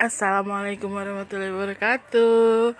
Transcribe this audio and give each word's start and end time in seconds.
Assalamualaikum 0.00 0.96
warahmatullahi 0.96 1.52
wabarakatuh. 1.52 2.72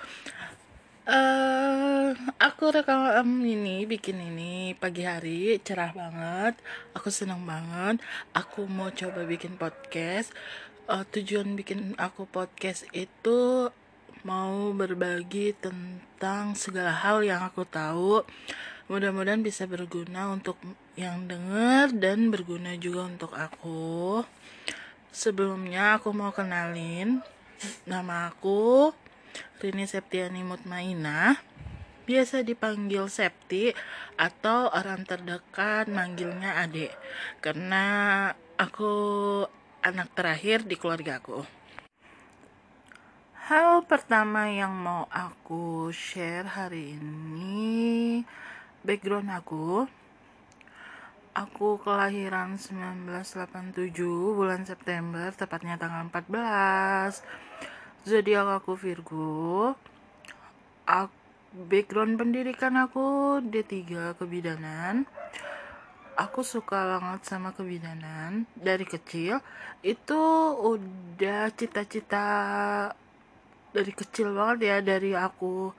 Eh, 1.04 2.08
aku 2.41 2.65
rekam 2.73 3.20
ini, 3.44 3.84
bikin 3.84 4.17
ini 4.25 4.73
pagi 4.73 5.04
hari, 5.04 5.60
cerah 5.60 5.92
banget. 5.92 6.56
Aku 6.96 7.12
senang 7.12 7.44
banget. 7.44 8.00
Aku 8.32 8.64
mau 8.64 8.88
coba 8.88 9.29
bikin 9.29 9.61
podcast. 9.61 10.32
Eh, 10.88 11.04
tujuan 11.12 11.61
bikin 11.61 11.93
aku 12.00 12.25
podcast 12.25 12.88
itu 12.96 13.68
mau 14.25 14.73
berbagi 14.73 15.52
tentang 15.61 16.57
segala 16.57 16.96
hal 17.05 17.21
yang 17.21 17.45
aku 17.45 17.68
tahu. 17.68 18.25
Mudah-mudahan 18.89 19.45
bisa 19.45 19.68
berguna 19.68 20.32
untuk 20.32 20.57
yang 20.96 21.29
denger 21.29 21.93
dan 22.00 22.32
berguna 22.32 22.80
juga 22.80 23.12
untuk 23.12 23.37
aku. 23.37 24.25
Sebelumnya 25.11 25.98
aku 25.98 26.14
mau 26.14 26.30
kenalin 26.30 27.19
nama 27.82 28.30
aku 28.30 28.95
Rini 29.59 29.84
Septiani 29.84 30.46
Mutmainah 30.46 31.34
biasa 32.06 32.46
dipanggil 32.46 33.10
Septi 33.10 33.74
atau 34.14 34.70
orang 34.70 35.02
terdekat 35.06 35.91
manggilnya 35.91 36.62
Ade 36.62 36.95
karena 37.42 37.84
aku 38.55 38.95
anak 39.83 40.14
terakhir 40.14 40.62
di 40.62 40.78
keluarga 40.78 41.19
aku. 41.19 41.42
Hal 43.50 43.83
pertama 43.83 44.47
yang 44.47 44.70
mau 44.70 45.11
aku 45.11 45.91
share 45.91 46.47
hari 46.47 46.95
ini 46.95 48.22
background 48.86 49.30
aku 49.34 49.91
Aku 51.40 51.80
kelahiran 51.80 52.60
1987 52.60 53.96
bulan 54.36 54.68
September, 54.68 55.32
tepatnya 55.32 55.80
tanggal 55.80 56.04
14. 56.12 57.24
Zodiak 58.04 58.60
aku 58.60 58.76
Virgo. 58.76 59.72
Aku, 60.84 61.16
background 61.64 62.20
pendidikan 62.20 62.77
aku 62.77 63.41
D3 63.41 63.72
kebidanan. 64.20 65.08
Aku 66.20 66.44
suka 66.44 67.00
banget 67.00 67.24
sama 67.24 67.56
kebidanan 67.56 68.44
dari 68.52 68.84
kecil. 68.84 69.41
Itu 69.80 70.20
udah 70.60 71.48
cita-cita 71.56 72.28
dari 73.72 73.92
kecil 73.97 74.36
banget 74.36 74.58
ya 74.69 74.77
dari 74.84 75.16
aku 75.16 75.72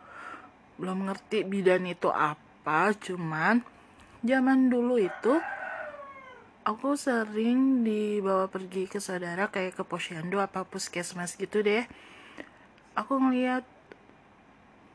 belum 0.81 1.05
ngerti 1.05 1.45
bidan 1.45 1.85
itu 1.85 2.09
apa, 2.09 2.97
cuman 2.97 3.61
zaman 4.21 4.69
dulu 4.69 5.01
itu 5.01 5.33
aku 6.61 6.93
sering 6.93 7.81
dibawa 7.81 8.45
pergi 8.45 8.85
ke 8.85 9.01
saudara 9.01 9.49
kayak 9.49 9.81
ke 9.81 9.83
posyandu 9.85 10.37
apa 10.37 10.61
puskesmas 10.65 11.33
gitu 11.37 11.65
deh. 11.65 11.85
Aku 12.93 13.17
ngeliat 13.17 13.65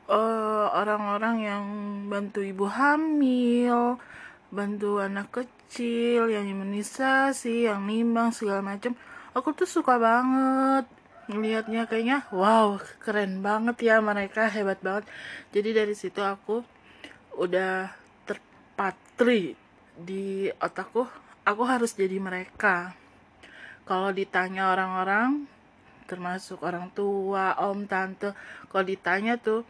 uh, 0.07 0.67
orang-orang 0.71 1.35
yang 1.43 1.63
bantu 2.07 2.39
ibu 2.43 2.65
hamil 2.71 3.99
bantu 4.47 5.03
anak 5.03 5.27
kecil 5.27 6.31
yang 6.31 6.47
imunisasi 6.47 7.67
yang 7.67 7.83
nimbang 7.83 8.31
segala 8.31 8.63
macam 8.63 8.95
aku 9.35 9.51
tuh 9.51 9.67
suka 9.67 9.99
banget 9.99 10.87
ngelihatnya 11.27 11.83
kayaknya 11.91 12.23
wow 12.31 12.79
keren 13.03 13.43
banget 13.43 13.75
ya 13.83 13.99
mereka 13.99 14.47
hebat 14.47 14.79
banget. 14.79 15.03
Jadi 15.51 15.69
dari 15.75 15.95
situ 15.99 16.23
aku 16.23 16.63
udah 17.35 17.91
patri 18.77 19.57
di 19.97 20.53
otakku 20.61 21.09
aku 21.41 21.63
harus 21.65 21.97
jadi 21.97 22.21
mereka. 22.21 22.93
Kalau 23.89 24.13
ditanya 24.13 24.69
orang-orang 24.69 25.49
termasuk 26.05 26.61
orang 26.61 26.93
tua 26.93 27.57
om 27.59 27.83
tante 27.89 28.31
kalau 28.69 28.85
ditanya 28.85 29.35
tuh 29.35 29.65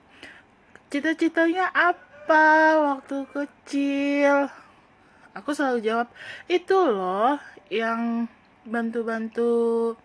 cita-citanya 0.92 1.72
apa 1.72 2.46
waktu 2.84 3.24
kecil? 3.32 4.52
Aku 5.32 5.56
selalu 5.56 5.80
jawab 5.88 6.08
itu 6.52 6.76
loh 6.76 7.40
yang 7.72 8.28
bantu-bantu 8.68 9.96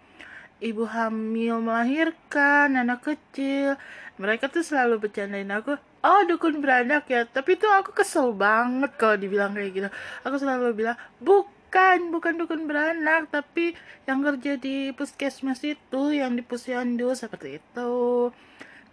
ibu 0.62 0.84
hamil 0.86 1.58
melahirkan 1.58 2.78
anak 2.78 3.02
kecil. 3.02 3.74
Mereka 4.22 4.46
tuh 4.46 4.62
selalu 4.62 5.08
bercandain 5.08 5.50
aku 5.50 5.74
oh 6.02 6.20
dukun 6.26 6.58
beranak 6.58 7.06
ya. 7.08 7.24
Tapi 7.26 7.56
tuh 7.56 7.70
aku 7.70 7.94
kesel 7.94 8.34
banget 8.34 8.90
kalau 8.98 9.16
dibilang 9.16 9.54
kayak 9.54 9.70
gitu. 9.72 9.88
Aku 10.26 10.36
selalu 10.38 10.74
bilang 10.74 10.98
bukan 11.22 12.10
bukan 12.10 12.34
dukun 12.36 12.66
beranak 12.66 13.30
tapi 13.30 13.74
yang 14.04 14.20
kerja 14.20 14.58
di 14.58 14.90
puskesmas 14.92 15.62
itu 15.62 16.12
yang 16.12 16.34
di 16.34 16.42
posyandu 16.42 17.14
seperti 17.14 17.62
itu. 17.62 17.94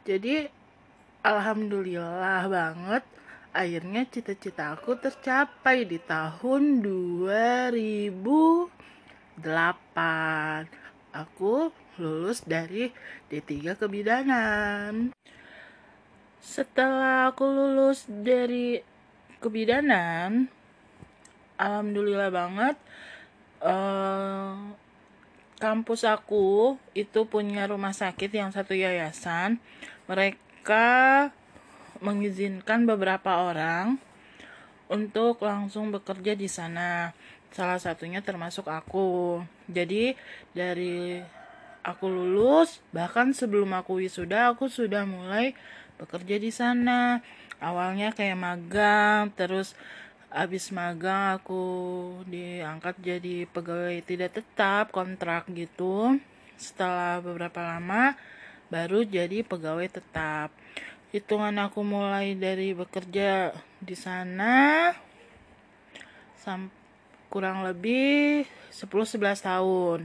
Jadi 0.05 0.47
alhamdulillah 1.25 2.47
banget 2.47 3.03
akhirnya 3.49 4.05
cita-cita 4.05 4.77
aku 4.77 4.93
tercapai 5.01 5.81
di 5.83 5.97
tahun 5.97 6.85
2008 6.85 9.41
aku 11.17 11.73
lulus 11.99 12.45
dari 12.45 12.93
D3 13.27 13.75
kebidanan 13.75 15.11
setelah 16.39 17.31
aku 17.31 17.43
lulus 17.43 18.07
dari 18.07 18.79
kebidanan 19.43 20.47
alhamdulillah 21.59 22.31
banget 22.31 22.75
uh, 23.63 24.55
kampus 25.59 26.07
aku 26.07 26.79
itu 26.95 27.27
punya 27.27 27.67
rumah 27.67 27.91
sakit 27.91 28.31
yang 28.31 28.49
satu 28.49 28.71
yayasan. 28.73 29.59
Mereka 30.07 31.29
mengizinkan 31.99 32.87
beberapa 32.87 33.43
orang 33.43 33.99
untuk 34.87 35.43
langsung 35.43 35.91
bekerja 35.91 36.33
di 36.33 36.47
sana. 36.47 37.11
Salah 37.51 37.77
satunya 37.77 38.23
termasuk 38.23 38.71
aku. 38.71 39.43
Jadi 39.67 40.15
dari 40.55 41.19
aku 41.83 42.07
lulus 42.07 42.79
bahkan 42.95 43.35
sebelum 43.35 43.75
aku 43.75 43.99
wisuda 44.03 44.51
aku 44.55 44.71
sudah 44.71 45.03
mulai 45.03 45.55
bekerja 45.99 46.39
di 46.39 46.49
sana. 46.49 47.19
Awalnya 47.59 48.15
kayak 48.15 48.39
magang 48.39 49.35
terus 49.35 49.75
abis 50.31 50.71
magang 50.71 51.35
aku 51.35 51.65
diangkat 52.29 52.95
jadi 53.03 53.43
pegawai 53.51 53.99
tidak 54.07 54.39
tetap 54.39 54.95
kontrak 54.95 55.45
gitu. 55.51 56.17
Setelah 56.55 57.19
beberapa 57.19 57.59
lama 57.61 58.15
baru 58.71 59.03
jadi 59.03 59.43
pegawai 59.43 59.91
tetap. 59.91 60.55
Hitungan 61.11 61.57
aku 61.61 61.83
mulai 61.83 62.33
dari 62.39 62.71
bekerja 62.71 63.51
di 63.83 63.95
sana 63.97 64.93
kurang 67.29 67.61
lebih 67.61 68.43
10-11 68.73 69.45
tahun. 69.45 69.99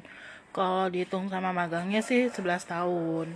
Kalau 0.54 0.86
dihitung 0.92 1.32
sama 1.32 1.50
magangnya 1.50 2.04
sih 2.04 2.28
11 2.30 2.68
tahun. 2.68 3.26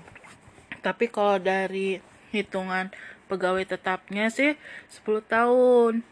Tapi 0.85 1.11
kalau 1.11 1.41
dari 1.43 1.99
hitungan 2.35 2.93
pegawai 3.29 3.65
tetapnya 3.65 4.33
sih 4.33 4.57
10 5.05 5.25
tahun. 5.29 6.05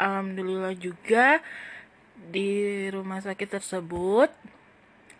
Alhamdulillah 0.00 0.74
juga 0.76 1.44
di 2.14 2.88
rumah 2.88 3.20
sakit 3.20 3.60
tersebut 3.60 4.32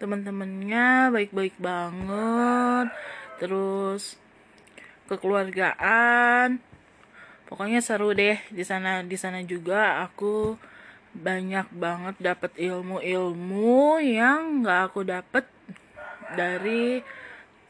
teman-temannya 0.01 1.13
baik-baik 1.13 1.55
banget. 1.61 2.89
Terus 3.39 4.17
kekeluargaan. 5.09 6.59
Pokoknya 7.45 7.85
seru 7.85 8.17
deh 8.17 8.41
di 8.49 8.65
sana 8.65 9.05
di 9.05 9.17
sana 9.21 9.45
juga. 9.45 10.01
Aku 10.09 10.57
banyak 11.15 11.71
banget 11.71 12.17
dapat 12.19 12.51
ilmu-ilmu 12.59 14.03
yang 14.03 14.65
nggak 14.65 14.81
aku 14.91 15.07
dapat 15.07 15.45
dari 16.35 17.05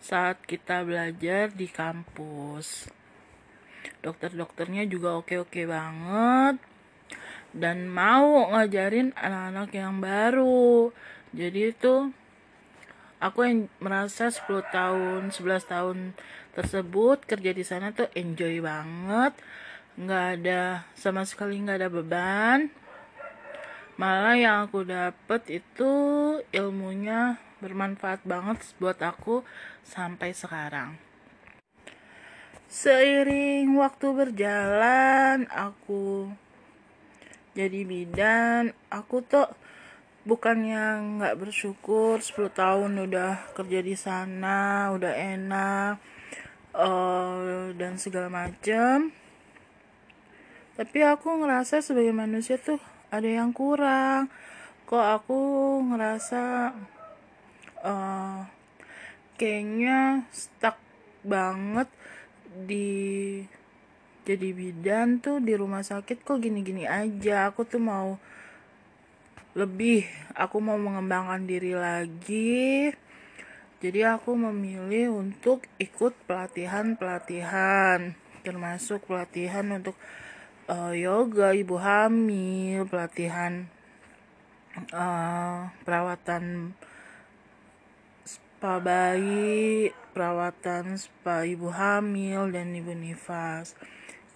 saat 0.05 0.37
kita 0.45 0.85
belajar 0.85 1.49
di 1.49 1.65
kampus. 1.65 2.93
Dokter-dokternya 4.05 4.85
juga 4.85 5.17
oke-oke 5.17 5.65
banget 5.65 6.61
dan 7.57 7.89
mau 7.89 8.53
ngajarin 8.53 9.17
anak-anak 9.17 9.71
yang 9.73 9.97
baru. 10.05 10.93
Jadi 11.33 11.73
itu 11.73 12.13
aku 13.17 13.39
yang 13.49 13.59
merasa 13.81 14.29
10 14.29 14.45
tahun, 14.69 15.33
11 15.33 15.73
tahun 15.73 15.99
tersebut 16.53 17.25
kerja 17.25 17.51
di 17.57 17.65
sana 17.65 17.97
tuh 17.97 18.13
enjoy 18.13 18.61
banget. 18.61 19.33
nggak 19.95 20.27
ada 20.43 20.83
sama 20.99 21.23
sekali 21.23 21.63
nggak 21.63 21.79
ada 21.79 21.89
beban. 21.89 22.67
Malah 23.95 24.35
yang 24.35 24.67
aku 24.67 24.83
dapet 24.83 25.63
itu 25.63 25.93
ilmunya 26.51 27.39
bermanfaat 27.65 28.21
banget 28.29 28.61
buat 28.77 29.01
aku 29.01 29.41
sampai 29.81 30.37
sekarang. 30.37 31.01
Seiring 32.69 33.73
waktu 33.81 34.07
berjalan, 34.13 35.49
aku 35.49 36.29
jadi 37.57 37.81
bidan, 37.89 38.77
aku 38.93 39.25
tuh 39.25 39.49
bukannya 40.29 41.17
nggak 41.17 41.37
bersyukur 41.41 42.21
10 42.21 42.53
tahun 42.53 42.93
udah 43.09 43.57
kerja 43.57 43.81
di 43.85 43.93
sana 43.93 44.89
udah 44.97 45.13
enak 45.13 46.01
uh, 46.73 47.69
dan 47.77 48.01
segala 48.01 48.33
macam 48.33 49.13
tapi 50.75 51.07
aku 51.07 51.39
ngerasa 51.39 51.79
sebagai 51.87 52.11
manusia 52.11 52.59
tuh 52.59 52.83
ada 53.07 53.31
yang 53.31 53.55
kurang. 53.55 54.27
Kok 54.91 55.07
aku 55.23 55.41
ngerasa 55.87 56.75
uh, 57.85 58.49
kayaknya 59.37 60.25
stuck 60.33 60.81
banget 61.21 61.87
di 62.65 62.89
jadi 64.25 64.57
bidan 64.57 65.21
tuh 65.21 65.37
di 65.45 65.53
rumah 65.53 65.85
sakit 65.85 66.25
kok 66.25 66.41
gini-gini 66.41 66.89
aja. 66.89 67.53
Aku 67.53 67.69
tuh 67.69 67.79
mau 67.79 68.17
lebih 69.53 70.09
aku 70.33 70.59
mau 70.65 70.81
mengembangkan 70.81 71.45
diri 71.45 71.77
lagi. 71.77 72.91
Jadi 73.85 74.01
aku 74.01 74.33
memilih 74.33 75.13
untuk 75.13 75.69
ikut 75.77 76.17
pelatihan-pelatihan 76.25 78.17
termasuk 78.45 79.09
pelatihan 79.09 79.65
untuk 79.73 79.97
uh, 80.69 80.93
yoga 80.93 81.57
ibu 81.57 81.81
hamil 81.81 82.85
pelatihan 82.85 83.69
uh, 84.93 85.73
perawatan 85.83 86.77
spa 88.65 88.81
bayi 88.81 89.93
perawatan 90.17 90.97
spa 90.97 91.45
ibu 91.45 91.69
hamil 91.69 92.49
dan 92.49 92.73
ibu 92.73 92.97
nifas. 92.97 93.77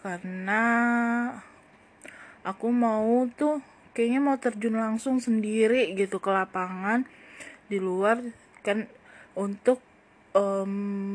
Karena 0.04 0.64
aku 2.44 2.68
mau 2.68 3.24
tuh 3.32 3.64
kayaknya 3.96 4.20
mau 4.20 4.36
terjun 4.36 4.76
langsung 4.76 5.16
sendiri 5.16 5.96
gitu 5.96 6.20
ke 6.20 6.28
lapangan 6.28 7.08
di 7.72 7.80
luar 7.80 8.20
kan 8.60 8.84
untuk 9.32 9.80
um, 10.36 10.68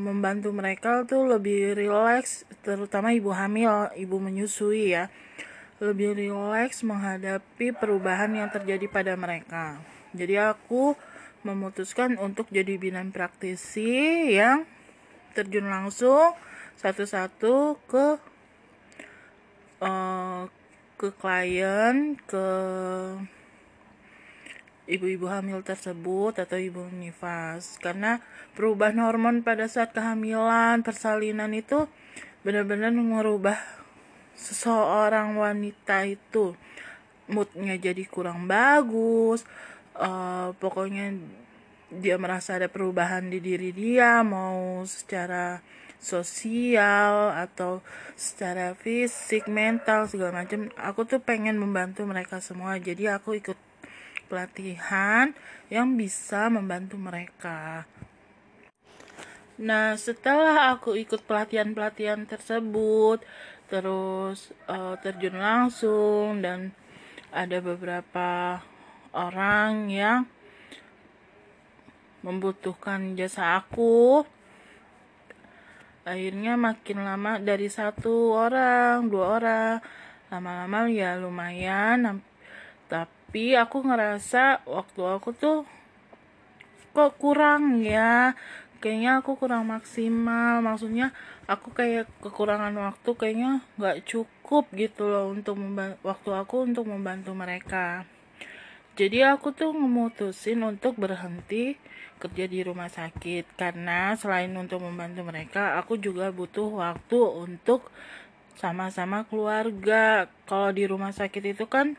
membantu 0.10 0.50
mereka 0.50 1.06
tuh 1.06 1.30
lebih 1.30 1.78
rileks 1.78 2.50
terutama 2.66 3.14
ibu 3.14 3.30
hamil 3.30 3.94
ibu 3.94 4.18
menyusui 4.18 4.98
ya. 4.98 5.14
Lebih 5.78 6.18
rileks 6.18 6.82
menghadapi 6.82 7.78
perubahan 7.78 8.34
yang 8.34 8.50
terjadi 8.50 8.90
pada 8.90 9.14
mereka. 9.14 9.78
Jadi 10.18 10.34
aku 10.42 10.98
memutuskan 11.44 12.16
untuk 12.20 12.48
jadi 12.50 12.80
binan 12.80 13.12
praktisi 13.12 14.32
yang 14.36 14.68
terjun 15.36 15.68
langsung 15.68 16.36
satu-satu 16.80 17.78
ke 17.88 18.08
uh, 19.84 20.50
ke 20.98 21.10
klien 21.20 22.16
ke 22.24 22.48
ibu-ibu 24.88 25.28
hamil 25.32 25.64
tersebut 25.64 26.40
atau 26.40 26.58
ibu 26.60 26.88
nifas. 26.92 27.80
Karena 27.80 28.24
perubahan 28.56 29.00
hormon 29.04 29.44
pada 29.44 29.68
saat 29.68 29.92
kehamilan 29.92 30.84
persalinan 30.84 31.52
itu 31.56 31.88
benar-benar 32.44 32.92
merubah 32.92 33.60
seseorang 34.36 35.36
wanita 35.40 36.08
itu. 36.08 36.56
Moodnya 37.32 37.80
jadi 37.80 38.04
kurang 38.04 38.52
bagus 38.52 39.48
uh, 39.98 40.54
pokoknya 40.58 41.18
dia 41.94 42.18
merasa 42.18 42.58
ada 42.58 42.70
perubahan 42.70 43.30
di 43.30 43.38
diri 43.38 43.70
dia 43.70 44.26
mau 44.26 44.82
secara 44.90 45.62
sosial 46.04 47.32
atau 47.32 47.80
secara 48.20 48.76
fisik 48.76 49.48
mental 49.48 50.12
segala 50.12 50.44
macam. 50.44 50.68
Aku 50.76 51.08
tuh 51.08 51.24
pengen 51.24 51.56
membantu 51.56 52.04
mereka 52.04 52.44
semua. 52.44 52.76
Jadi 52.76 53.08
aku 53.08 53.40
ikut 53.40 53.56
pelatihan 54.28 55.32
yang 55.72 55.96
bisa 55.96 56.52
membantu 56.52 57.00
mereka. 57.00 57.88
Nah 59.64 59.96
setelah 59.96 60.76
aku 60.76 60.98
ikut 60.98 61.24
pelatihan-pelatihan 61.24 62.28
tersebut 62.28 63.24
terus 63.72 64.52
uh, 64.68 64.98
terjun 65.00 65.40
langsung 65.40 66.44
dan 66.44 66.76
ada 67.32 67.58
beberapa 67.64 68.60
orang 69.14 69.94
yang 69.94 70.26
membutuhkan 72.26 73.14
jasa 73.14 73.62
aku. 73.62 74.26
Akhirnya 76.04 76.60
makin 76.60 77.08
lama 77.08 77.40
dari 77.40 77.72
satu 77.72 78.36
orang 78.36 79.08
dua 79.08 79.40
orang 79.40 79.76
lama-lama 80.28 80.92
ya 80.92 81.16
lumayan. 81.16 82.20
Tapi 82.92 83.56
aku 83.56 83.88
ngerasa 83.88 84.68
waktu 84.68 85.02
aku 85.08 85.30
tuh 85.32 85.64
kok 86.92 87.16
kurang 87.22 87.80
ya. 87.86 88.36
Kayaknya 88.84 89.24
aku 89.24 89.40
kurang 89.40 89.72
maksimal. 89.72 90.60
Maksudnya 90.60 91.16
aku 91.48 91.72
kayak 91.72 92.12
kekurangan 92.20 92.76
waktu 92.76 93.10
kayaknya 93.16 93.64
nggak 93.80 94.04
cukup 94.04 94.68
gitu 94.76 95.08
loh 95.08 95.32
untuk 95.32 95.56
waktu 96.04 96.30
aku 96.36 96.68
untuk 96.68 96.88
membantu 96.92 97.32
mereka 97.32 98.04
jadi 98.94 99.34
aku 99.34 99.50
tuh 99.58 99.74
memutusin 99.74 100.62
untuk 100.62 101.02
berhenti 101.02 101.82
kerja 102.22 102.46
di 102.46 102.62
rumah 102.62 102.94
sakit. 102.94 103.58
Karena 103.58 104.14
selain 104.14 104.54
untuk 104.54 104.86
membantu 104.86 105.26
mereka 105.26 105.82
aku 105.82 105.98
juga 105.98 106.30
butuh 106.30 106.70
waktu 106.70 107.18
untuk 107.18 107.90
sama-sama 108.54 109.26
keluarga. 109.26 110.30
Kalau 110.46 110.70
di 110.70 110.86
rumah 110.86 111.10
sakit 111.10 111.58
itu 111.58 111.66
kan 111.66 111.98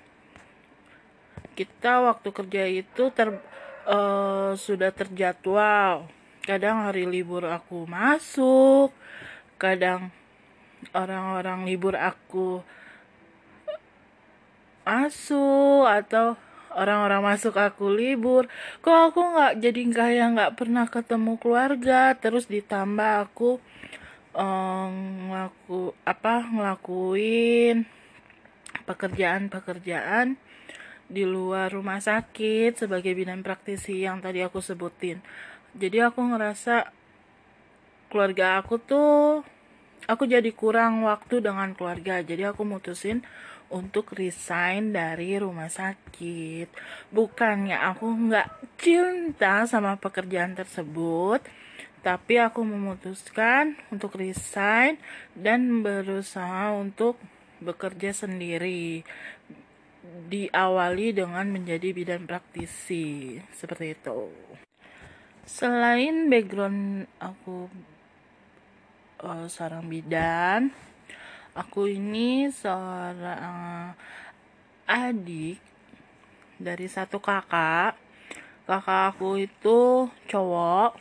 kita 1.58 2.02
waktu 2.02 2.28
kerja 2.30 2.62
itu 2.70 3.10
ter 3.10 3.42
uh, 3.90 4.54
sudah 4.54 4.94
terjadwal. 4.94 6.06
Kadang 6.46 6.86
hari 6.86 7.10
libur 7.10 7.48
aku 7.50 7.88
masuk 7.90 8.94
kadang 9.54 10.10
orang-orang 10.92 11.64
libur 11.64 11.96
aku 11.96 12.60
masuk 14.84 15.88
atau 15.88 16.36
orang-orang 16.76 17.22
masuk 17.22 17.54
aku 17.56 17.90
libur. 17.90 18.50
Kok 18.82 18.98
aku 19.10 19.20
nggak 19.22 19.52
jadi 19.62 19.80
kayak 19.90 20.26
nggak 20.34 20.54
pernah 20.58 20.86
ketemu 20.90 21.32
keluarga. 21.38 22.14
Terus 22.18 22.46
ditambah 22.50 23.30
aku 23.30 23.62
um, 24.34 24.94
ngelaku 25.30 25.94
apa 26.04 26.34
ngelakuin 26.50 27.86
pekerjaan-pekerjaan 28.84 30.36
di 31.08 31.24
luar 31.24 31.70
rumah 31.72 32.00
sakit 32.00 32.84
sebagai 32.84 33.12
bidan 33.14 33.40
praktisi 33.44 34.04
yang 34.04 34.20
tadi 34.20 34.42
aku 34.42 34.60
sebutin. 34.60 35.22
Jadi 35.74 36.02
aku 36.02 36.20
ngerasa 36.22 36.90
keluarga 38.10 38.62
aku 38.62 38.78
tuh 38.78 39.42
aku 40.06 40.28
jadi 40.28 40.50
kurang 40.54 41.04
waktu 41.04 41.40
dengan 41.40 41.72
keluarga. 41.74 42.20
Jadi 42.20 42.44
aku 42.46 42.62
mutusin 42.62 43.24
untuk 43.74 44.14
resign 44.14 44.94
dari 44.94 45.34
rumah 45.34 45.66
sakit. 45.66 46.70
Bukannya 47.10 47.74
aku 47.74 48.06
nggak 48.06 48.78
cinta 48.78 49.66
sama 49.66 49.98
pekerjaan 49.98 50.54
tersebut, 50.54 51.42
tapi 52.06 52.38
aku 52.38 52.62
memutuskan 52.62 53.74
untuk 53.90 54.14
resign 54.14 54.94
dan 55.34 55.82
berusaha 55.82 56.70
untuk 56.70 57.18
bekerja 57.58 58.14
sendiri. 58.14 59.02
Diawali 60.04 61.16
dengan 61.16 61.50
menjadi 61.50 61.90
bidan 61.90 62.30
praktisi, 62.30 63.40
seperti 63.56 63.96
itu. 63.98 64.30
Selain 65.44 66.28
background 66.28 67.08
aku 67.20 67.68
uh, 69.24 69.48
seorang 69.48 69.88
bidan, 69.88 70.72
aku 71.54 71.86
ini 71.86 72.50
seorang 72.50 73.94
adik 74.90 75.62
dari 76.58 76.86
satu 76.90 77.22
kakak. 77.22 77.94
Kakak 78.66 79.14
aku 79.14 79.38
itu 79.38 80.10
cowok. 80.26 80.98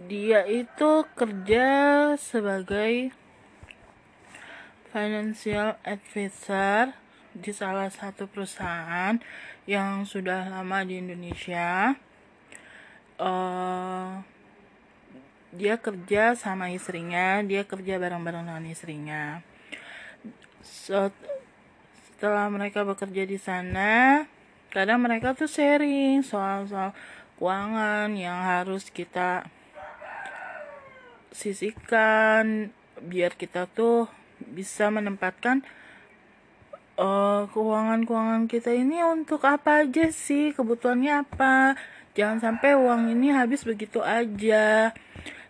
Dia 0.00 0.44
itu 0.48 1.04
kerja 1.16 1.68
sebagai 2.16 3.12
financial 4.92 5.76
advisor 5.84 6.96
di 7.36 7.52
salah 7.54 7.88
satu 7.88 8.26
perusahaan 8.26 9.20
yang 9.64 10.04
sudah 10.04 10.50
lama 10.50 10.84
di 10.84 10.98
Indonesia. 10.98 11.94
Uh, 13.20 14.24
dia 15.50 15.74
kerja 15.82 16.38
sama 16.38 16.70
istrinya 16.70 17.42
dia 17.42 17.66
kerja 17.66 17.98
bareng-bareng 17.98 18.46
dengan 18.46 18.64
istrinya. 18.70 19.42
Setelah 20.62 22.46
mereka 22.52 22.86
bekerja 22.86 23.26
di 23.26 23.38
sana 23.40 24.24
kadang 24.70 25.02
mereka 25.02 25.34
tuh 25.34 25.50
sharing 25.50 26.22
soal-soal 26.22 26.94
keuangan 27.34 28.14
yang 28.14 28.38
harus 28.38 28.86
kita 28.92 29.48
sisihkan 31.34 32.70
biar 33.02 33.34
kita 33.34 33.66
tuh 33.66 34.06
bisa 34.38 34.92
menempatkan 34.92 35.66
uh, 37.00 37.48
keuangan-keuangan 37.50 38.46
kita 38.46 38.70
ini 38.76 39.02
untuk 39.02 39.42
apa 39.48 39.88
aja 39.88 40.12
sih? 40.12 40.52
Kebutuhannya 40.52 41.24
apa? 41.26 41.74
Jangan 42.14 42.38
sampai 42.38 42.76
uang 42.76 43.10
ini 43.10 43.32
habis 43.32 43.64
begitu 43.64 44.04
aja 44.04 44.92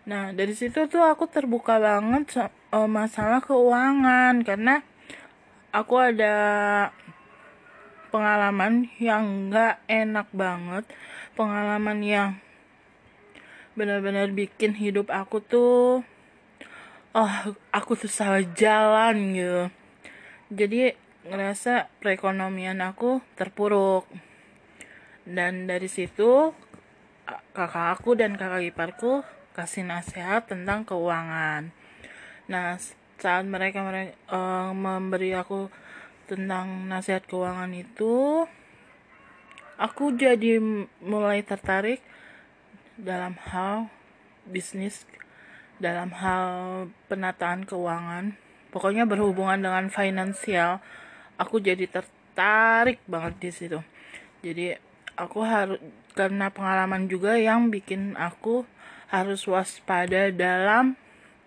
nah 0.01 0.33
dari 0.33 0.57
situ 0.57 0.89
tuh 0.89 1.05
aku 1.05 1.29
terbuka 1.29 1.77
banget 1.77 2.33
uh, 2.73 2.89
masalah 2.89 3.39
keuangan 3.45 4.41
karena 4.41 4.81
aku 5.69 5.95
ada 6.01 6.35
pengalaman 8.09 8.89
yang 8.97 9.53
gak 9.53 9.79
enak 9.85 10.27
banget 10.33 10.83
pengalaman 11.37 11.99
yang 12.01 12.29
benar-benar 13.71 14.27
bikin 14.35 14.75
hidup 14.75 15.07
aku 15.07 15.39
tuh 15.39 16.03
oh 17.11 17.33
aku 17.71 17.91
tuh 17.99 18.11
salah 18.11 18.43
jalan 18.55 19.15
gitu. 19.35 19.63
Jadi 20.51 20.95
ngerasa 21.27 21.91
perekonomian 21.99 22.79
aku 22.83 23.23
terpuruk. 23.35 24.07
Dan 25.23 25.69
dari 25.69 25.87
situ 25.87 26.51
kakak 27.55 28.01
aku 28.01 28.17
dan 28.17 28.35
kakak 28.35 28.67
iparku 28.73 29.23
kasih 29.51 29.83
nasihat 29.83 30.47
tentang 30.47 30.87
keuangan. 30.87 31.71
Nah 32.47 32.79
saat 33.21 33.45
mereka 33.45 33.85
mereka 33.85 34.17
uh, 34.33 34.73
memberi 34.73 35.35
aku 35.37 35.69
tentang 36.25 36.89
nasihat 36.89 37.27
keuangan 37.27 37.69
itu 37.75 38.47
aku 39.75 40.15
jadi 40.15 40.57
mulai 41.03 41.43
tertarik 41.43 41.99
dalam 42.95 43.35
hal 43.49 43.91
bisnis 44.47 45.05
dalam 45.81 46.13
hal 46.13 46.45
penataan 47.09 47.65
keuangan. 47.65 48.37
Pokoknya 48.69 49.03
berhubungan 49.09 49.59
dengan 49.59 49.89
finansial 49.89 50.79
aku 51.35 51.57
jadi 51.57 51.89
tertarik 51.89 53.01
banget 53.09 53.33
di 53.41 53.49
situ. 53.51 53.79
Jadi 54.45 54.77
aku 55.17 55.41
harus 55.41 55.81
karena 56.13 56.53
pengalaman 56.53 57.09
juga 57.09 57.35
yang 57.35 57.73
bikin 57.73 58.13
aku 58.15 58.63
harus 59.11 59.43
waspada 59.43 60.31
dalam 60.31 60.95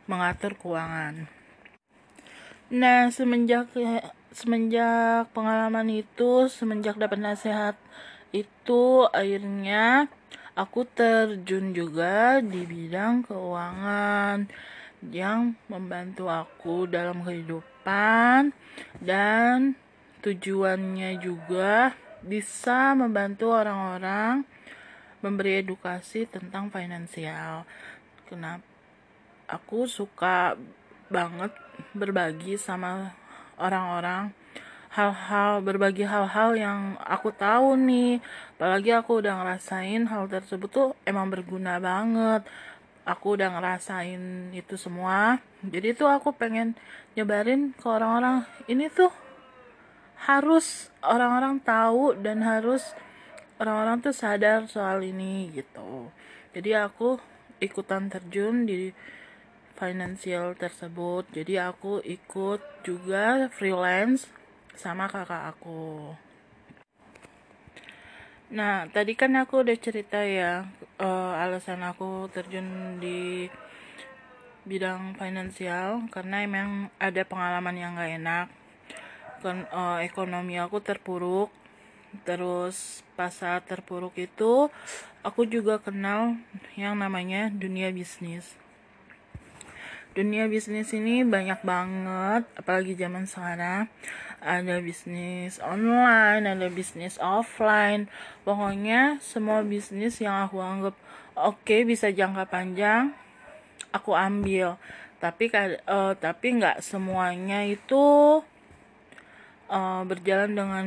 mengatur 0.05 0.53
keuangan. 0.61 1.27
Nah 2.69 3.09
semenjak 3.09 3.73
semenjak 4.31 5.33
pengalaman 5.33 5.89
itu 5.89 6.53
semenjak 6.53 7.01
dapat 7.01 7.19
nasihat 7.25 7.77
itu 8.37 9.09
akhirnya 9.09 10.13
aku 10.53 10.85
terjun 10.85 11.73
juga 11.73 12.45
di 12.45 12.69
bidang 12.69 13.25
keuangan 13.25 14.47
yang 15.09 15.57
membantu 15.69 16.29
aku 16.29 16.85
dalam 16.89 17.25
kehidupan 17.25 18.53
dan 19.01 19.77
tujuannya 20.25 21.21
juga 21.21 21.93
bisa 22.25 22.97
membantu 22.97 23.53
orang-orang 23.53 24.49
memberi 25.25 25.65
edukasi 25.65 26.29
tentang 26.29 26.69
finansial. 26.69 27.65
Kenapa 28.29 28.61
aku 29.49 29.89
suka 29.89 30.61
banget 31.09 31.53
berbagi 31.97 32.61
sama 32.61 33.17
orang-orang 33.57 34.37
hal-hal 34.95 35.59
berbagi 35.59 36.07
hal-hal 36.07 36.55
yang 36.55 36.95
aku 37.03 37.35
tahu 37.35 37.75
nih. 37.75 38.23
Apalagi 38.55 38.95
aku 38.95 39.19
udah 39.19 39.43
ngerasain 39.43 40.07
hal 40.07 40.31
tersebut 40.31 40.71
tuh 40.71 40.89
emang 41.03 41.27
berguna 41.35 41.83
banget. 41.83 42.47
Aku 43.03 43.35
udah 43.35 43.59
ngerasain 43.59 44.55
itu 44.55 44.79
semua. 44.79 45.43
Jadi 45.67 45.99
tuh 45.99 46.09
aku 46.09 46.31
pengen 46.33 46.79
nyebarin 47.19 47.75
ke 47.75 47.85
orang-orang. 47.91 48.47
Ini 48.71 48.87
tuh 48.95 49.11
harus 50.25 50.89
orang-orang 51.03 51.59
tahu 51.61 52.17
dan 52.17 52.41
harus 52.41 52.95
orang-orang 53.61 54.03
tuh 54.03 54.15
sadar 54.15 54.67
soal 54.67 55.03
ini 55.05 55.51
gitu 55.55 56.09
jadi 56.55 56.87
aku 56.89 57.19
ikutan 57.59 58.11
terjun 58.11 58.67
di 58.67 58.91
financial 59.75 60.55
tersebut 60.55 61.27
jadi 61.35 61.71
aku 61.71 62.03
ikut 62.03 62.61
juga 62.87 63.51
freelance 63.51 64.31
sama 64.75 65.07
kakak 65.07 65.55
aku. 65.55 66.15
Nah, 68.55 68.87
tadi 68.91 69.19
kan 69.19 69.35
aku 69.35 69.67
udah 69.67 69.79
cerita 69.79 70.23
ya 70.23 70.69
uh, 71.01 71.33
alasan 71.43 71.83
aku 71.83 72.31
terjun 72.31 72.99
di 73.03 73.51
bidang 74.65 75.19
finansial 75.19 76.07
karena 76.09 76.47
emang 76.47 76.89
ada 77.03 77.23
pengalaman 77.27 77.77
yang 77.79 77.99
gak 77.99 78.13
enak. 78.15 78.47
Kan 79.43 79.67
uh, 79.71 79.99
ekonomi 80.03 80.59
aku 80.61 80.79
terpuruk. 80.83 81.51
Terus 82.23 83.03
pas 83.19 83.35
saat 83.35 83.67
terpuruk 83.67 84.15
itu 84.15 84.71
aku 85.27 85.43
juga 85.51 85.83
kenal 85.83 86.39
yang 86.79 86.95
namanya 86.95 87.51
dunia 87.51 87.91
bisnis. 87.91 88.55
Dunia 90.15 90.47
bisnis 90.47 90.95
ini 90.95 91.27
banyak 91.27 91.59
banget 91.67 92.47
apalagi 92.55 92.95
zaman 92.95 93.27
sekarang. 93.27 93.91
Ada 94.39 94.79
bisnis 94.79 95.59
online 95.59 96.47
ada 96.47 96.71
bisnis 96.71 97.19
offline. 97.19 98.07
Pokoknya 98.47 99.19
semua 99.19 99.67
bisnis 99.67 100.23
yang 100.23 100.47
aku 100.47 100.63
anggap 100.63 100.95
oke 101.35 101.67
okay, 101.67 101.83
bisa 101.83 102.15
jangka 102.15 102.47
panjang 102.47 103.11
aku 103.91 104.15
ambil. 104.15 104.79
Tapi 105.19 105.51
uh, 105.91 106.15
tapi 106.15 106.47
nggak 106.63 106.79
semuanya 106.79 107.67
itu 107.67 108.39
uh, 109.67 110.03
berjalan 110.07 110.53
dengan 110.55 110.87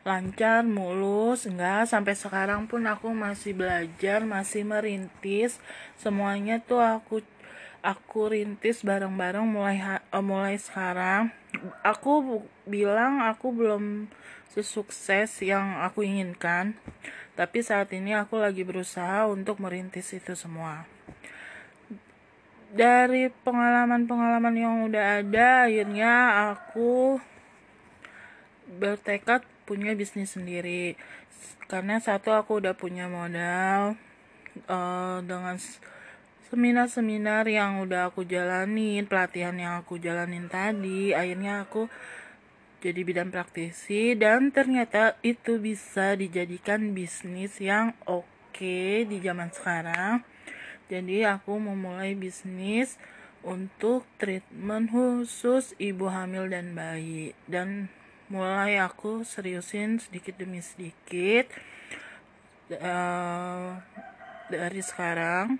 lancar 0.00 0.64
mulus 0.64 1.44
enggak. 1.44 1.88
Sampai 1.88 2.16
sekarang 2.16 2.64
pun 2.64 2.84
aku 2.88 3.12
masih 3.12 3.52
belajar 3.56 4.24
masih 4.24 4.64
merintis. 4.64 5.60
Semuanya 6.00 6.60
tuh 6.60 6.80
aku 6.80 7.20
aku 7.80 8.32
rintis 8.32 8.84
bareng-bareng 8.84 9.44
mulai 9.44 9.80
uh, 9.80 10.24
mulai 10.24 10.56
sekarang. 10.56 11.32
Aku 11.84 12.44
bilang 12.64 13.24
aku 13.24 13.52
belum 13.52 14.08
sesukses 14.52 15.40
yang 15.44 15.80
aku 15.84 16.04
inginkan. 16.04 16.76
Tapi 17.38 17.64
saat 17.64 17.88
ini 17.96 18.12
aku 18.12 18.36
lagi 18.36 18.66
berusaha 18.66 19.24
untuk 19.24 19.62
merintis 19.64 20.12
itu 20.12 20.36
semua. 20.36 20.84
Dari 22.70 23.32
pengalaman-pengalaman 23.42 24.54
yang 24.54 24.74
udah 24.86 25.24
ada 25.24 25.66
akhirnya 25.66 26.12
aku 26.54 27.18
bertekad 28.70 29.42
punya 29.70 29.94
bisnis 29.94 30.34
sendiri. 30.34 30.98
Karena 31.70 32.02
satu 32.02 32.34
aku 32.34 32.58
udah 32.58 32.74
punya 32.74 33.06
modal 33.06 33.94
uh, 34.66 35.22
dengan 35.22 35.54
seminar-seminar 36.50 37.46
yang 37.46 37.78
udah 37.86 38.10
aku 38.10 38.26
jalanin 38.26 39.06
pelatihan 39.06 39.54
yang 39.54 39.78
aku 39.78 40.02
jalanin 40.02 40.50
tadi 40.50 41.14
akhirnya 41.14 41.62
aku 41.62 41.86
jadi 42.82 43.06
bidan 43.06 43.30
praktisi 43.30 44.18
dan 44.18 44.50
ternyata 44.50 45.14
itu 45.22 45.62
bisa 45.62 46.18
dijadikan 46.18 46.90
bisnis 46.90 47.62
yang 47.62 47.94
oke 48.08 49.06
di 49.06 49.16
zaman 49.22 49.54
sekarang. 49.54 50.26
Jadi 50.90 51.22
aku 51.22 51.54
memulai 51.54 52.18
bisnis 52.18 52.98
untuk 53.46 54.08
treatment 54.18 54.90
khusus 54.90 55.76
ibu 55.76 56.08
hamil 56.08 56.48
dan 56.48 56.72
bayi. 56.72 57.36
Dan 57.46 57.92
mulai 58.30 58.78
aku 58.78 59.26
seriusin 59.26 59.98
sedikit 59.98 60.38
demi 60.38 60.62
sedikit 60.62 61.50
uh, 62.78 63.74
dari 64.46 64.80
sekarang. 64.86 65.58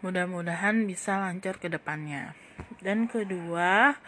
Mudah-mudahan 0.00 0.88
bisa 0.88 1.20
lancar 1.20 1.60
ke 1.60 1.68
depannya. 1.68 2.32
Dan 2.80 3.04
kedua 3.04 4.00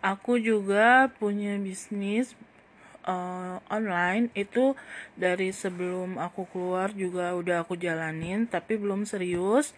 aku 0.00 0.40
juga 0.40 1.12
punya 1.20 1.60
bisnis 1.60 2.32
uh, 3.04 3.60
online. 3.68 4.32
Itu 4.32 4.80
dari 5.20 5.52
sebelum 5.52 6.16
aku 6.16 6.48
keluar 6.48 6.96
juga 6.96 7.36
udah 7.36 7.68
aku 7.68 7.76
jalanin 7.76 8.48
tapi 8.48 8.80
belum 8.80 9.04
serius. 9.04 9.76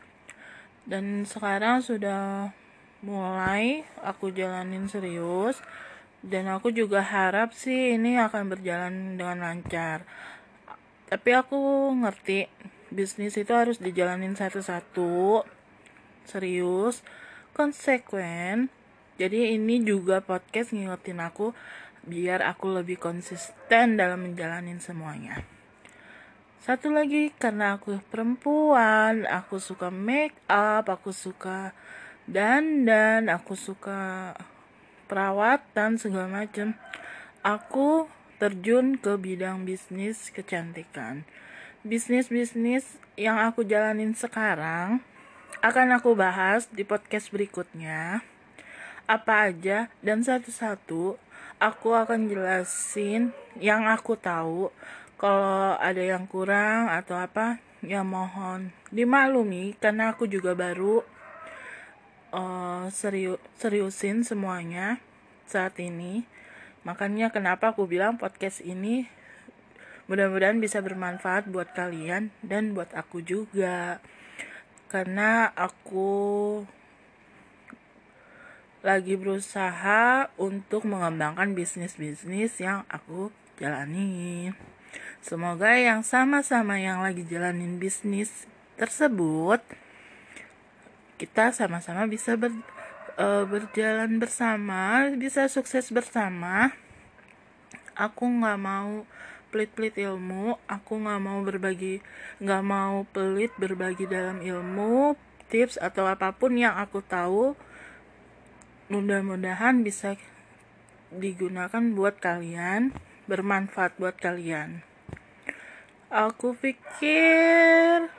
Dan 0.86 1.26
sekarang 1.26 1.82
sudah 1.82 2.54
mulai 3.02 3.82
aku 4.06 4.30
jalanin 4.30 4.86
serius 4.86 5.58
dan 6.24 6.48
aku 6.48 6.72
juga 6.72 7.04
harap 7.04 7.52
sih 7.52 7.96
ini 7.98 8.16
akan 8.16 8.52
berjalan 8.52 9.20
dengan 9.20 9.42
lancar. 9.42 10.08
Tapi 11.06 11.30
aku 11.36 11.92
ngerti 12.02 12.50
bisnis 12.90 13.36
itu 13.38 13.52
harus 13.52 13.78
dijalanin 13.78 14.34
satu-satu 14.34 15.44
serius 16.26 17.02
konsekuen. 17.54 18.68
Jadi 19.16 19.56
ini 19.56 19.80
juga 19.80 20.20
podcast 20.20 20.76
ngingetin 20.76 21.24
aku 21.24 21.56
biar 22.06 22.44
aku 22.44 22.70
lebih 22.70 23.00
konsisten 23.00 23.96
dalam 23.96 24.28
menjalanin 24.28 24.78
semuanya. 24.78 25.42
Satu 26.66 26.90
lagi 26.90 27.30
karena 27.38 27.78
aku 27.78 28.02
perempuan 28.10 29.22
aku 29.30 29.62
suka 29.62 29.86
make 29.94 30.34
up 30.50 30.90
aku 30.90 31.14
suka 31.14 31.70
dandan 32.26 33.30
aku 33.30 33.54
suka 33.54 34.34
perawatan 35.06 35.96
segala 35.96 36.28
macam. 36.28 36.74
Aku 37.40 38.10
terjun 38.36 39.00
ke 39.00 39.16
bidang 39.16 39.64
bisnis 39.64 40.28
kecantikan. 40.28 41.24
Bisnis-bisnis 41.86 42.98
yang 43.16 43.40
aku 43.40 43.64
jalanin 43.64 44.12
sekarang 44.12 45.00
akan 45.64 45.96
aku 45.96 46.12
bahas 46.12 46.68
di 46.68 46.84
podcast 46.84 47.32
berikutnya. 47.32 48.20
Apa 49.06 49.48
aja 49.48 49.88
dan 50.02 50.20
satu-satu 50.26 51.16
aku 51.62 51.88
akan 51.94 52.28
jelasin 52.28 53.32
yang 53.56 53.88
aku 53.88 54.18
tahu. 54.18 54.68
Kalau 55.16 55.80
ada 55.80 56.02
yang 56.02 56.28
kurang 56.28 56.92
atau 56.92 57.16
apa 57.16 57.56
ya 57.80 58.04
mohon 58.04 58.74
dimaklumi 58.92 59.78
karena 59.80 60.12
aku 60.12 60.28
juga 60.28 60.52
baru 60.52 61.00
uh, 62.30 62.86
serius 62.90 63.38
seriusin 63.58 64.22
semuanya 64.26 65.02
saat 65.46 65.78
ini 65.78 66.26
makanya 66.86 67.34
kenapa 67.34 67.74
aku 67.74 67.86
bilang 67.90 68.18
podcast 68.18 68.62
ini 68.62 69.10
mudah-mudahan 70.06 70.62
bisa 70.62 70.78
bermanfaat 70.78 71.50
buat 71.50 71.74
kalian 71.74 72.30
dan 72.46 72.74
buat 72.78 72.94
aku 72.94 73.22
juga 73.26 73.98
karena 74.86 75.50
aku 75.58 76.62
lagi 78.86 79.18
berusaha 79.18 80.30
untuk 80.38 80.86
mengembangkan 80.86 81.58
bisnis-bisnis 81.58 82.54
yang 82.62 82.86
aku 82.86 83.34
jalani. 83.58 84.54
Semoga 85.18 85.74
yang 85.74 86.06
sama-sama 86.06 86.78
yang 86.78 87.02
lagi 87.02 87.26
jalanin 87.26 87.82
bisnis 87.82 88.46
tersebut 88.78 89.58
kita 91.16 91.52
sama-sama 91.52 92.04
bisa 92.08 92.36
ber, 92.36 92.52
uh, 93.16 93.44
berjalan 93.48 94.20
bersama, 94.20 95.12
bisa 95.16 95.48
sukses 95.48 95.88
bersama. 95.92 96.72
Aku 97.96 98.28
nggak 98.28 98.60
mau 98.60 99.08
pelit-pelit 99.48 99.96
ilmu, 99.96 100.60
aku 100.68 101.00
nggak 101.00 101.20
mau 101.20 101.40
berbagi, 101.40 102.04
nggak 102.44 102.62
mau 102.64 103.08
pelit 103.08 103.52
berbagi 103.56 104.04
dalam 104.04 104.44
ilmu, 104.44 105.16
tips 105.48 105.78
atau 105.78 106.04
apa 106.10 106.34
pun 106.34 106.58
yang 106.58 106.74
aku 106.76 107.00
tahu 107.00 107.54
mudah-mudahan 108.86 109.82
bisa 109.82 110.14
digunakan 111.10 111.82
buat 111.94 112.18
kalian 112.18 112.94
bermanfaat 113.26 113.98
buat 113.98 114.14
kalian 114.18 114.82
aku 116.10 116.54
pikir 116.54 118.10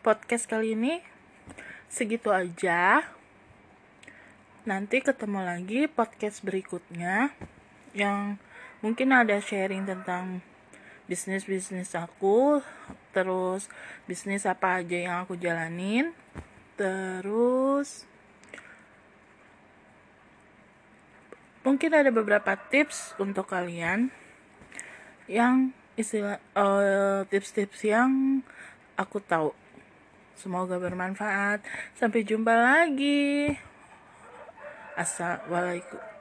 podcast 0.00 0.48
kali 0.48 0.72
ini 0.72 1.04
segitu 1.94 2.34
aja. 2.34 3.06
Nanti 4.66 4.98
ketemu 4.98 5.46
lagi 5.46 5.86
podcast 5.86 6.42
berikutnya 6.42 7.30
yang 7.94 8.42
mungkin 8.82 9.14
ada 9.14 9.38
sharing 9.38 9.86
tentang 9.86 10.42
bisnis-bisnis 11.06 11.94
aku 11.94 12.58
terus 13.14 13.70
bisnis 14.10 14.42
apa 14.42 14.82
aja 14.82 14.98
yang 14.98 15.16
aku 15.22 15.36
jalanin 15.36 16.16
terus 16.80 18.08
mungkin 21.60 21.92
ada 21.92 22.08
beberapa 22.08 22.56
tips 22.56 23.12
untuk 23.20 23.52
kalian 23.52 24.08
yang 25.28 25.76
istilah 25.94 26.40
uh, 26.56 27.22
tips-tips 27.28 27.84
yang 27.84 28.40
aku 28.96 29.20
tahu 29.20 29.52
semoga 30.38 30.78
bermanfaat. 30.78 31.62
Sampai 31.98 32.26
jumpa 32.26 32.54
lagi. 32.54 33.54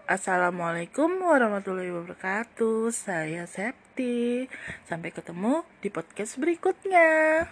Assalamualaikum 0.09 1.21
warahmatullahi 1.21 1.93
wabarakatuh. 1.93 2.89
Saya 2.89 3.45
Septi. 3.45 4.49
Sampai 4.85 5.13
ketemu 5.13 5.61
di 5.79 5.93
podcast 5.93 6.41
berikutnya 6.41 7.45